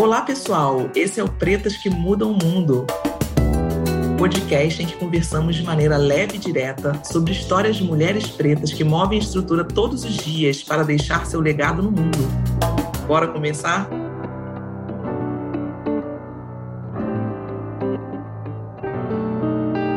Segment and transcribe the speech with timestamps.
[0.00, 0.88] Olá, pessoal!
[0.94, 2.86] Esse é o Pretas que Mudam o Mundo.
[4.16, 8.82] Podcast em que conversamos de maneira leve e direta sobre histórias de mulheres pretas que
[8.82, 12.16] movem a estrutura todos os dias para deixar seu legado no mundo.
[13.06, 13.90] Bora começar?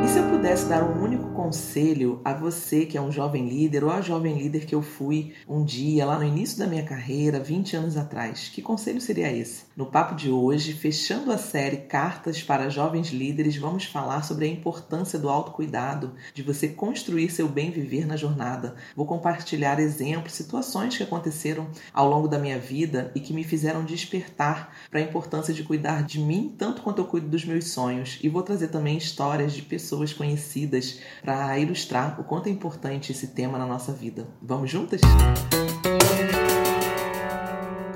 [0.04, 3.84] E se eu pudesse dar um único conselho a você que é um jovem líder
[3.84, 7.40] ou a jovem líder que eu fui um dia lá no início da minha carreira,
[7.40, 8.50] 20 anos atrás.
[8.54, 9.66] Que conselho seria esse?
[9.76, 14.48] No papo de hoje, fechando a série Cartas para Jovens Líderes, vamos falar sobre a
[14.48, 18.76] importância do autocuidado, de você construir seu bem viver na jornada.
[18.96, 23.84] Vou compartilhar exemplos, situações que aconteceram ao longo da minha vida e que me fizeram
[23.84, 28.20] despertar para a importância de cuidar de mim tanto quanto eu cuido dos meus sonhos.
[28.22, 33.28] E vou trazer também histórias de pessoas conhecidas para ilustrar o quanto é importante esse
[33.28, 34.28] tema na nossa vida.
[34.42, 35.02] Vamos juntas?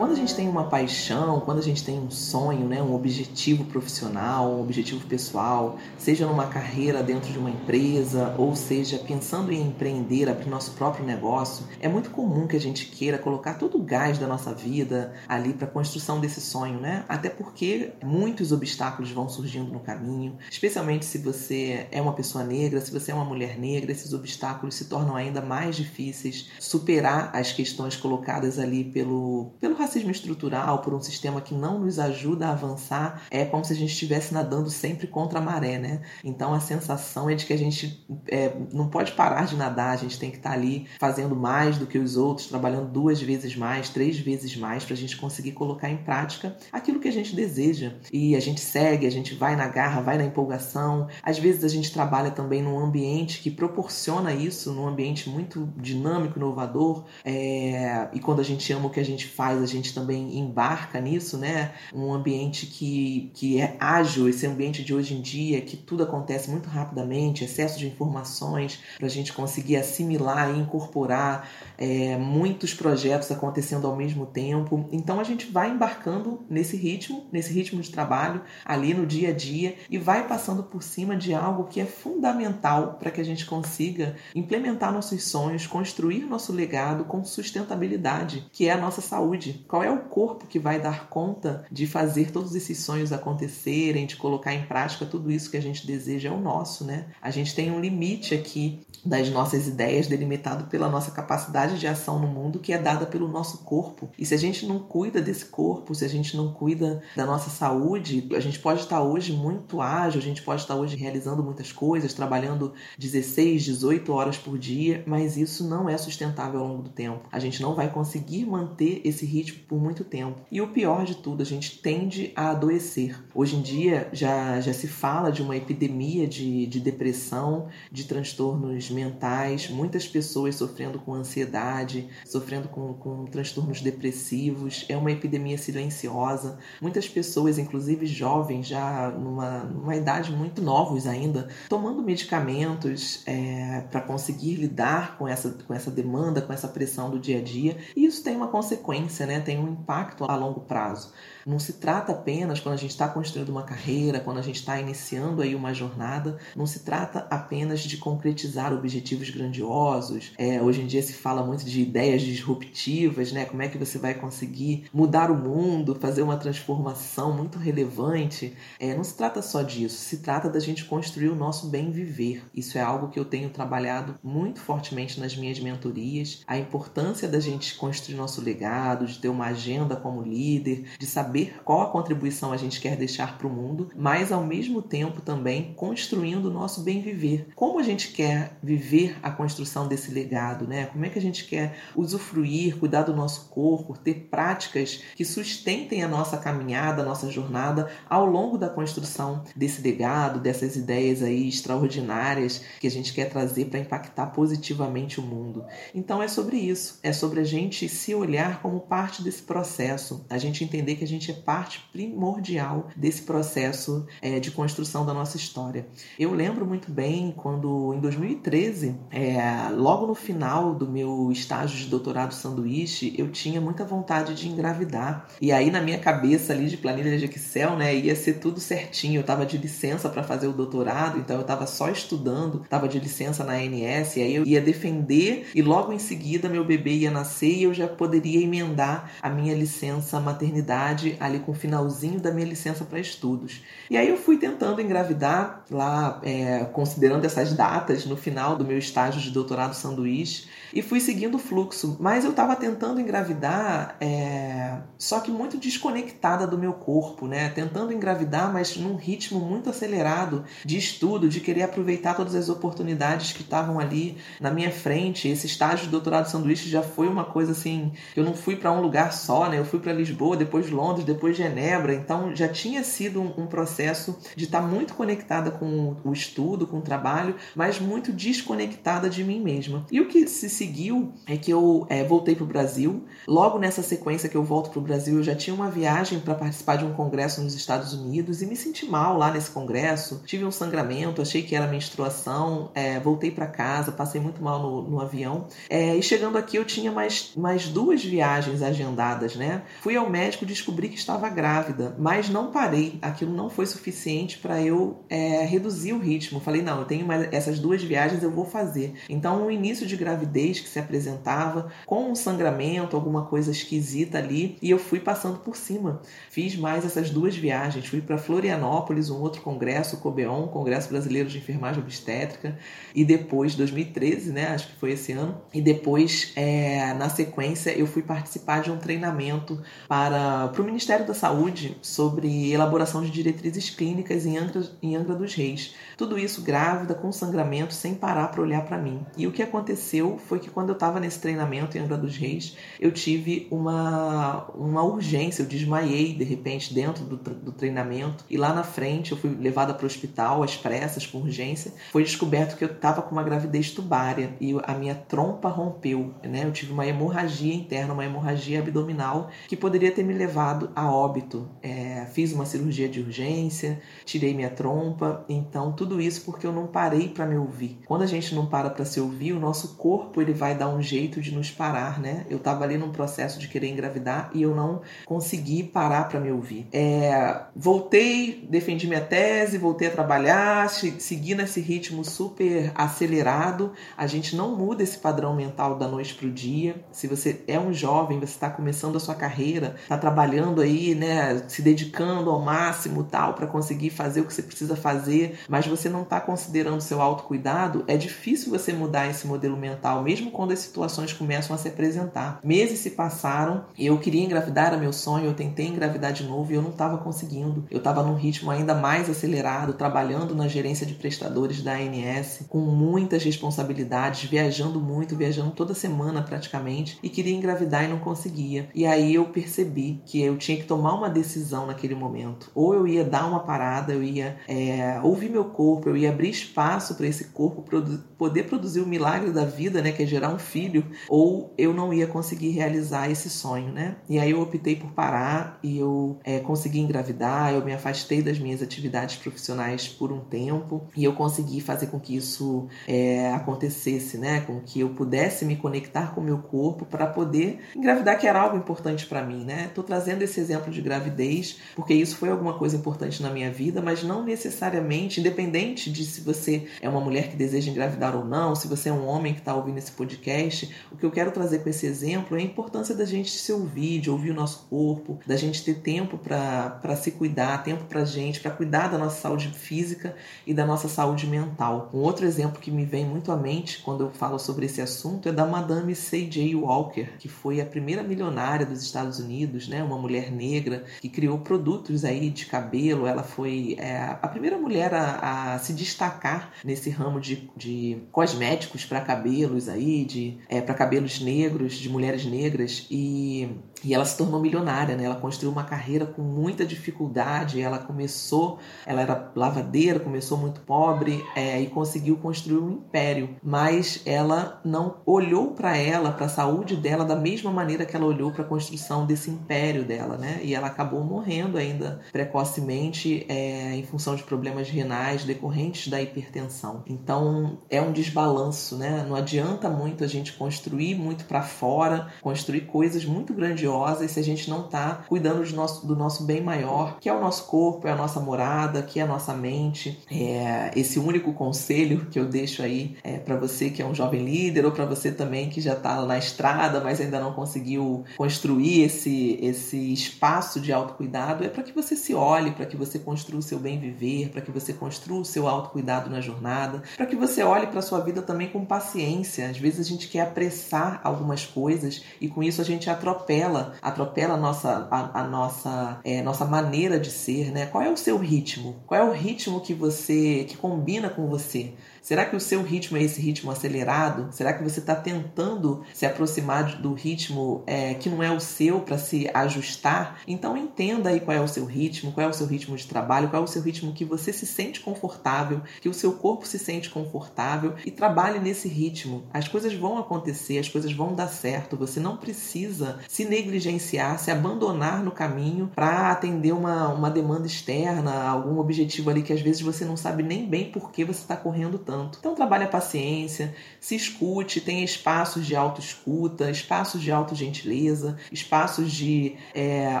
[0.02, 3.64] Quando a gente tem uma paixão, quando a gente tem um sonho, né, um objetivo
[3.66, 9.62] profissional, um objetivo pessoal, seja numa carreira dentro de uma empresa, ou seja pensando em
[9.62, 13.80] empreender, abrir nosso próprio negócio, é muito comum que a gente queira colocar todo o
[13.84, 17.04] gás da nossa vida ali para a construção desse sonho, né?
[17.08, 22.80] Até porque muitos obstáculos vão surgindo no caminho, especialmente se você é uma pessoa negra,
[22.80, 27.52] se você é uma mulher negra, esses obstáculos se tornam ainda mais difíceis superar as
[27.52, 32.48] questões colocadas ali pelo pelo racismo racismo estrutural, por um sistema que não nos ajuda
[32.48, 36.00] a avançar, é como se a gente estivesse nadando sempre contra a maré, né?
[36.24, 39.96] Então a sensação é de que a gente é, não pode parar de nadar, a
[39.96, 43.90] gente tem que estar ali fazendo mais do que os outros, trabalhando duas vezes mais,
[43.90, 47.92] três vezes mais, para a gente conseguir colocar em prática aquilo que a gente deseja.
[48.10, 51.08] E a gente segue, a gente vai na garra, vai na empolgação.
[51.22, 56.38] Às vezes a gente trabalha também num ambiente que proporciona isso, num ambiente muito dinâmico,
[56.38, 57.04] inovador.
[57.24, 58.08] É...
[58.12, 61.00] E quando a gente ama o que a gente faz, a gente gente também embarca
[61.00, 61.72] nisso, né?
[61.92, 66.50] Um ambiente que, que é ágil, esse ambiente de hoje em dia, que tudo acontece
[66.50, 73.30] muito rapidamente, excesso de informações, para a gente conseguir assimilar e incorporar é, muitos projetos
[73.30, 74.88] acontecendo ao mesmo tempo.
[74.92, 79.32] Então a gente vai embarcando nesse ritmo, nesse ritmo de trabalho, ali no dia a
[79.32, 83.44] dia, e vai passando por cima de algo que é fundamental para que a gente
[83.44, 89.61] consiga implementar nossos sonhos, construir nosso legado com sustentabilidade, que é a nossa saúde.
[89.68, 94.16] Qual é o corpo que vai dar conta de fazer todos esses sonhos acontecerem, de
[94.16, 96.28] colocar em prática tudo isso que a gente deseja?
[96.28, 97.06] É o nosso, né?
[97.20, 102.18] A gente tem um limite aqui das nossas ideias delimitado pela nossa capacidade de ação
[102.20, 104.08] no mundo que é dada pelo nosso corpo.
[104.16, 107.50] E se a gente não cuida desse corpo, se a gente não cuida da nossa
[107.50, 111.72] saúde, a gente pode estar hoje muito ágil, a gente pode estar hoje realizando muitas
[111.72, 116.90] coisas, trabalhando 16, 18 horas por dia, mas isso não é sustentável ao longo do
[116.90, 117.28] tempo.
[117.32, 120.40] A gente não vai conseguir manter esse ritmo por muito tempo.
[120.50, 123.22] E o pior de tudo, a gente tende a adoecer.
[123.34, 128.90] Hoje em dia já, já se fala de uma epidemia de, de depressão, de transtornos
[128.90, 134.84] mentais, muitas pessoas sofrendo com ansiedade, sofrendo com, com transtornos depressivos.
[134.88, 136.58] É uma epidemia silenciosa.
[136.80, 144.00] Muitas pessoas, inclusive jovens, já numa, numa idade muito novos ainda, tomando medicamentos é, para
[144.00, 147.76] conseguir lidar com essa, com essa demanda, com essa pressão do dia a dia.
[147.96, 149.40] E isso tem uma consequência, né?
[149.42, 151.12] Tem um impacto a longo prazo.
[151.46, 154.80] Não se trata apenas quando a gente está construindo uma carreira, quando a gente está
[154.80, 160.32] iniciando aí uma jornada, não se trata apenas de concretizar objetivos grandiosos.
[160.38, 163.44] É, hoje em dia se fala muito de ideias disruptivas, né?
[163.44, 168.54] Como é que você vai conseguir mudar o mundo, fazer uma transformação muito relevante?
[168.78, 172.44] É, não se trata só disso, se trata da gente construir o nosso bem viver.
[172.54, 176.42] Isso é algo que eu tenho trabalhado muito fortemente nas minhas mentorias.
[176.46, 181.31] A importância da gente construir nosso legado, de ter uma agenda como líder, de saber
[181.32, 185.22] saber qual a contribuição a gente quer deixar para o mundo, mas ao mesmo tempo
[185.22, 187.48] também construindo o nosso bem viver.
[187.54, 190.86] Como a gente quer viver a construção desse legado, né?
[190.86, 196.02] Como é que a gente quer usufruir, cuidar do nosso corpo, ter práticas que sustentem
[196.02, 201.48] a nossa caminhada, a nossa jornada ao longo da construção desse legado, dessas ideias aí
[201.48, 205.64] extraordinárias que a gente quer trazer para impactar positivamente o mundo.
[205.94, 210.36] Então é sobre isso, é sobre a gente se olhar como parte desse processo, a
[210.36, 215.14] gente entender que a gente gente é parte primordial desse processo é, de construção da
[215.14, 215.86] nossa história.
[216.18, 219.40] Eu lembro muito bem quando, em 2013, é,
[219.70, 225.28] logo no final do meu estágio de doutorado sanduíche, eu tinha muita vontade de engravidar.
[225.40, 229.18] E aí, na minha cabeça ali de planilha de Excel, né, ia ser tudo certinho.
[229.18, 232.98] Eu estava de licença para fazer o doutorado, então eu estava só estudando, estava de
[232.98, 237.10] licença na ANS, e aí eu ia defender, e logo em seguida meu bebê ia
[237.10, 242.30] nascer e eu já poderia emendar a minha licença maternidade ali com o finalzinho da
[242.30, 243.62] minha licença para estudos.
[243.90, 248.78] E aí eu fui tentando engravidar lá, é, considerando essas datas no final do meu
[248.78, 251.96] estágio de doutorado sanduíche e fui seguindo o fluxo.
[252.00, 257.48] Mas eu estava tentando engravidar, é, só que muito desconectada do meu corpo, né?
[257.50, 263.32] Tentando engravidar, mas num ritmo muito acelerado de estudo, de querer aproveitar todas as oportunidades
[263.32, 265.28] que estavam ali na minha frente.
[265.28, 268.80] Esse estágio de doutorado sanduíche já foi uma coisa assim, eu não fui para um
[268.80, 269.58] lugar só, né?
[269.58, 274.18] Eu fui para Lisboa, depois Londres, depois Genebra, então já tinha sido um, um processo
[274.36, 279.24] de estar tá muito conectada com o estudo, com o trabalho, mas muito desconectada de
[279.24, 279.86] mim mesma.
[279.90, 283.04] E o que se seguiu é que eu é, voltei para o Brasil.
[283.26, 286.36] Logo nessa sequência que eu volto para o Brasil, eu já tinha uma viagem para
[286.36, 290.22] participar de um congresso nos Estados Unidos e me senti mal lá nesse congresso.
[290.24, 294.82] Tive um sangramento, achei que era menstruação, é, voltei para casa, passei muito mal no,
[294.82, 295.48] no avião.
[295.68, 299.62] É, e chegando aqui, eu tinha mais, mais duas viagens agendadas, né?
[299.80, 302.98] Fui ao médico, descobri que estava grávida, mas não parei.
[303.02, 306.38] Aquilo não foi suficiente para eu é, reduzir o ritmo.
[306.38, 308.94] Falei, não, eu tenho mais essas duas viagens, eu vou fazer.
[309.08, 314.56] Então, o início de gravidez que se apresentava com um sangramento, alguma coisa esquisita ali,
[314.60, 316.00] e eu fui passando por cima.
[316.30, 321.28] Fiz mais essas duas viagens, fui para Florianópolis, um outro congresso, o COBEON, Congresso Brasileiro
[321.28, 322.58] de Enfermagem Obstétrica,
[322.94, 327.86] e depois, 2013, né, acho que foi esse ano, e depois, é, na sequência, eu
[327.86, 333.70] fui participar de um treinamento para, para o Ministério da Saúde sobre elaboração de diretrizes
[333.70, 335.74] clínicas em Angra, em Angra dos Reis.
[335.96, 339.04] Tudo isso grávida, com sangramento, sem parar para olhar para mim.
[339.16, 342.56] E o que aconteceu foi que quando eu estava nesse treinamento em Angra dos Reis,
[342.80, 348.52] eu tive uma, uma urgência, eu desmaiei de repente dentro do, do treinamento e lá
[348.52, 351.72] na frente eu fui levada para o hospital às pressas com urgência.
[351.92, 356.44] Foi descoberto que eu estava com uma gravidez tubária e a minha trompa rompeu, né?
[356.44, 361.48] Eu tive uma hemorragia interna, uma hemorragia abdominal que poderia ter me levado a óbito.
[361.62, 366.66] É, fiz uma cirurgia de urgência, tirei minha trompa, então tudo isso porque eu não
[366.66, 367.78] parei para me ouvir.
[367.86, 370.82] Quando a gente não para para se ouvir, o nosso corpo ele vai dar um
[370.82, 372.26] jeito de nos parar, né?
[372.28, 376.30] Eu estava ali num processo de querer engravidar e eu não consegui parar para me
[376.30, 376.66] ouvir.
[376.72, 383.72] É, voltei, defendi minha tese, voltei a trabalhar, segui nesse ritmo super acelerado.
[383.96, 386.76] A gente não muda esse padrão mental da noite para o dia.
[386.90, 391.42] Se você é um jovem, você está começando a sua carreira, está trabalhando aí, né,
[391.48, 395.88] se dedicando ao máximo tal para conseguir fazer o que você precisa fazer, mas você
[395.88, 400.58] não está considerando seu autocuidado, é difícil você mudar esse modelo mental mesmo quando as
[400.58, 402.40] situações começam a se apresentar.
[402.44, 406.54] Meses se passaram, eu queria engravidar, era meu sonho, eu tentei engravidar de novo e
[406.54, 407.64] eu não estava conseguindo.
[407.70, 412.60] Eu estava num ritmo ainda mais acelerado, trabalhando na gerência de prestadores da ANS, com
[412.60, 418.68] muitas responsabilidades, viajando muito, viajando toda semana praticamente, e queria engravidar e não conseguia.
[418.74, 422.50] E aí eu percebi que eu tinha que tomar uma decisão naquele momento.
[422.54, 426.30] Ou eu ia dar uma parada, eu ia é, ouvir meu corpo, eu ia abrir
[426.30, 429.90] espaço para esse corpo produ poder produzir o milagre da vida, né?
[430.06, 433.96] Gerar um filho, ou eu não ia conseguir realizar esse sonho, né?
[434.08, 438.38] E aí eu optei por parar e eu é, consegui engravidar, eu me afastei das
[438.38, 444.18] minhas atividades profissionais por um tempo e eu consegui fazer com que isso é, acontecesse,
[444.18, 444.40] né?
[444.40, 448.40] Com que eu pudesse me conectar com o meu corpo para poder engravidar, que era
[448.40, 449.70] algo importante para mim, né?
[449.74, 453.80] Tô trazendo esse exemplo de gravidez porque isso foi alguma coisa importante na minha vida,
[453.80, 458.54] mas não necessariamente, independente de se você é uma mulher que deseja engravidar ou não,
[458.54, 461.60] se você é um homem que está ouvindo esse podcast, o que eu quero trazer
[461.60, 465.18] com esse exemplo é a importância da gente se ouvir, de ouvir o nosso corpo,
[465.26, 469.48] da gente ter tempo para se cuidar, tempo para gente, para cuidar da nossa saúde
[469.48, 470.14] física
[470.46, 471.90] e da nossa saúde mental.
[471.92, 475.28] Um outro exemplo que me vem muito à mente quando eu falo sobre esse assunto
[475.28, 476.54] é da Madame C.J.
[476.54, 479.82] Walker, que foi a primeira milionária dos Estados Unidos, né?
[479.82, 483.06] uma mulher negra que criou produtos aí de cabelo.
[483.06, 488.84] Ela foi é, a primeira mulher a, a, se destacar nesse ramo de, de cosméticos
[488.84, 493.48] para cabelos aí, de é, para cabelos negros, de mulheres negras e
[493.84, 495.04] e ela se tornou milionária, né?
[495.04, 497.60] Ela construiu uma carreira com muita dificuldade.
[497.60, 503.36] Ela começou, ela era lavadeira, começou muito pobre é, e conseguiu construir um império.
[503.42, 508.06] Mas ela não olhou para ela, para a saúde dela, da mesma maneira que ela
[508.06, 510.40] olhou para a construção desse império dela, né?
[510.42, 516.82] E ela acabou morrendo ainda precocemente é, em função de problemas renais decorrentes da hipertensão.
[516.86, 519.04] Então é um desbalanço, né?
[519.08, 524.22] Não adianta muito a gente construir muito para fora, construir coisas muito grandiosas se a
[524.22, 527.86] gente não está cuidando do nosso, do nosso bem maior, que é o nosso corpo,
[527.88, 530.00] é a nossa morada, que é a nossa mente.
[530.10, 534.24] É esse único conselho que eu deixo aí é, para você que é um jovem
[534.24, 538.82] líder ou para você também que já está na estrada, mas ainda não conseguiu construir
[538.82, 543.40] esse, esse espaço de autocuidado, é para que você se olhe, para que você construa
[543.40, 547.16] o seu bem viver, para que você construa o seu autocuidado na jornada, para que
[547.16, 549.48] você olhe para sua vida também com paciência.
[549.48, 554.34] Às vezes a gente quer apressar algumas coisas e com isso a gente atropela, atropela
[554.34, 557.66] a nossa, a, a nossa, é, nossa maneira de ser, né?
[557.66, 558.82] Qual é o seu ritmo?
[558.86, 561.72] Qual é o ritmo que você que combina com você?
[562.02, 564.26] Será que o seu ritmo é esse ritmo acelerado?
[564.32, 568.80] Será que você está tentando se aproximar do ritmo é, que não é o seu
[568.80, 570.18] para se ajustar?
[570.26, 573.28] Então entenda aí qual é o seu ritmo, qual é o seu ritmo de trabalho,
[573.28, 576.58] qual é o seu ritmo que você se sente confortável, que o seu corpo se
[576.58, 579.22] sente confortável e trabalhe nesse ritmo.
[579.32, 581.76] As coisas vão acontecer, as coisas vão dar certo.
[581.76, 588.24] Você não precisa se negligenciar, se abandonar no caminho para atender uma, uma demanda externa,
[588.24, 591.36] algum objetivo ali que às vezes você não sabe nem bem por que você está
[591.36, 592.18] correndo tanto tanto.
[592.18, 599.36] Então trabalhe a paciência, se escute, tenha espaços de autoescuta, espaços de autogentileza, espaços de
[599.54, 600.00] é,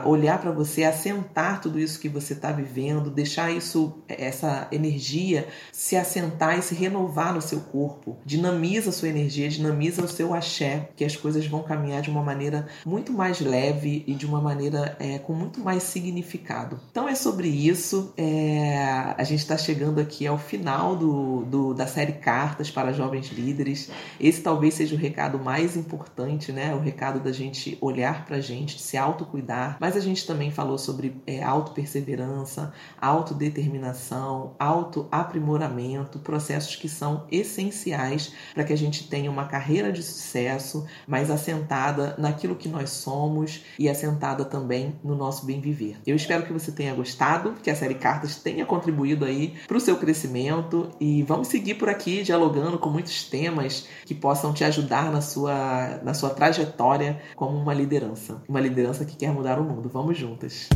[0.06, 5.96] olhar para você, assentar tudo isso que você está vivendo, deixar isso, essa energia se
[5.96, 8.16] assentar e se renovar no seu corpo.
[8.24, 12.22] Dinamiza a sua energia, dinamiza o seu axé, que as coisas vão caminhar de uma
[12.22, 16.80] maneira muito mais leve e de uma maneira é, com muito mais significado.
[16.90, 18.12] Então é sobre isso.
[18.16, 23.30] É, a gente está chegando aqui ao final do, do da série Cartas para Jovens
[23.30, 23.90] Líderes.
[24.20, 26.74] Esse talvez seja o recado mais importante, né?
[26.74, 29.76] O recado da gente olhar para a gente, se autocuidar.
[29.80, 38.64] Mas a gente também falou sobre é, auto-perseverança, autodeterminação, auto-aprimoramento, processos que são essenciais para
[38.64, 43.88] que a gente tenha uma carreira de sucesso, mais assentada naquilo que nós somos e
[43.88, 45.96] assentada também no nosso bem viver.
[46.06, 49.80] Eu espero que você tenha gostado, que a série Cartas tenha contribuído aí para o
[49.80, 54.64] seu crescimento e vamos seguir seguir por aqui dialogando com muitos temas que possam te
[54.64, 58.42] ajudar na sua, na sua trajetória como uma liderança.
[58.48, 59.88] Uma liderança que quer mudar o mundo.
[59.92, 60.68] Vamos juntas!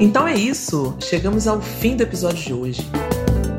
[0.00, 3.07] Então é isso, chegamos ao fim do episódio de hoje.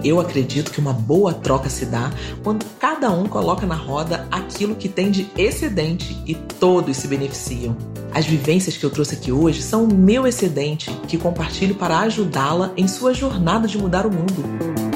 [0.04, 2.12] Eu acredito que uma boa troca se dá
[2.44, 7.76] quando cada um coloca na roda aquilo que tem de excedente e todos se beneficiam.
[8.14, 12.72] As vivências que eu trouxe aqui hoje são o meu excedente que compartilho para ajudá-la
[12.76, 14.89] em sua jornada de mudar o mundo.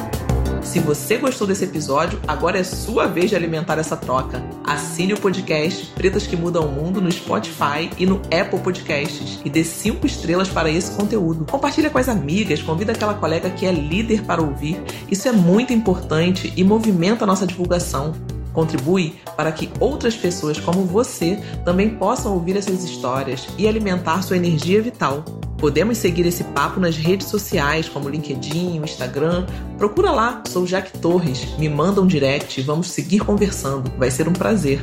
[0.64, 4.44] Se você gostou desse episódio, agora é sua vez de alimentar essa troca.
[4.64, 9.50] Assine o podcast Pretas que Mudam o Mundo no Spotify e no Apple Podcasts e
[9.50, 11.46] dê cinco estrelas para esse conteúdo.
[11.46, 14.82] Compartilha com as amigas, convida aquela colega que é líder para ouvir.
[15.12, 18.14] Isso é muito importante e movimenta a nossa divulgação.
[18.52, 24.38] Contribui para que outras pessoas como você também possam ouvir essas histórias e alimentar sua
[24.38, 25.24] energia vital.
[25.64, 29.46] Podemos seguir esse papo nas redes sociais como LinkedIn, Instagram.
[29.78, 31.58] Procura lá, sou Jaque Torres.
[31.58, 33.90] Me manda um direct e vamos seguir conversando.
[33.98, 34.82] Vai ser um prazer.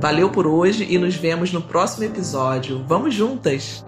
[0.00, 2.84] Valeu por hoje e nos vemos no próximo episódio.
[2.88, 3.84] Vamos juntas!